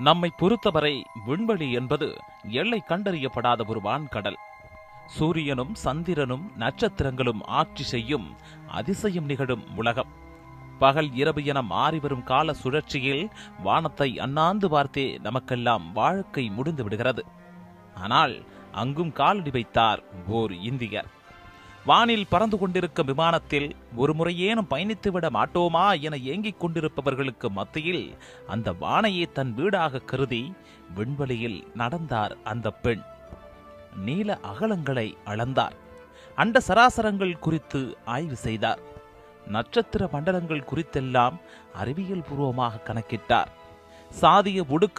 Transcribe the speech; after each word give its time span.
நம்மை 0.00 0.28
பொறுத்தவரை 0.36 1.04
விண்வெளி 1.26 1.72
என்பது 1.72 2.06
எல்லை 2.48 2.82
கண்டறியப்படாத 2.88 3.66
ஒரு 3.66 3.80
வான்கடல். 3.84 4.38
சூரியனும் 5.06 5.74
சந்திரனும் 5.74 6.52
நட்சத்திரங்களும் 6.58 7.42
ஆட்சி 7.42 7.84
செய்யும் 7.84 8.26
அதிசயம் 8.68 9.24
நிகழும் 9.24 9.64
உலகம். 9.76 10.12
பகல் 10.78 11.10
இரவு 11.12 11.44
என 11.44 11.62
மாறிவரும் 11.62 12.22
கால 12.22 12.54
சுழற்சியில் 12.54 13.30
வானத்தை 13.62 14.18
அண்ணாந்து 14.18 14.68
பார்த்தே 14.68 15.18
நமக்கெல்லாம் 15.18 15.92
வாழ்க்கை 15.92 16.48
முடிந்து 16.48 16.82
விடுகிறது. 16.82 17.24
ஆனால் 17.94 18.44
அங்கும் 18.72 19.12
காலடி 19.12 19.50
வைத்தார் 19.50 20.02
ஓர் 20.28 20.52
இந்தியர். 20.52 21.10
வானில் 21.86 22.26
பறந்து 22.28 22.58
கொண்டிருக்கும் 22.58 23.06
விமானத்தில் 23.06 23.76
ஒரு 23.96 24.14
முறையேனும் 24.14 24.66
பயணித்துவிட 24.70 25.28
மாட்டோமா 25.30 26.00
என 26.00 26.16
ஏங்கிக் 26.16 26.60
கொண்டிருப்பவர்களுக்கு 26.60 27.48
மத்தியில் 27.48 28.16
அந்த 28.46 28.72
வானையே 28.72 29.32
தன் 29.32 29.54
வீடாக 29.54 29.98
கருதி 29.98 30.54
விண்வெளியில் 30.94 31.70
நடந்தார் 31.74 32.36
அந்த 32.44 32.70
பெண். 32.70 33.00
நீல 34.04 34.38
அகலங்களை 34.42 35.14
அளந்தார். 35.26 35.72
அண்ட 36.36 36.60
சராசரங்கள் 36.68 37.38
குறித்து 37.38 37.96
ஆய்வு 38.04 38.36
செய்தார். 38.36 38.78
நட்சத்திர 39.46 40.08
மண்டலங்கள் 40.12 40.68
குறித்தெல்லாம் 40.74 41.40
அறிவியல் 41.74 42.24
பூர்வமாக 42.28 42.92
கணக்கிட்டார். 42.92 43.46
சாதிய 44.20 44.64
ஒடுக்கு 44.68 44.98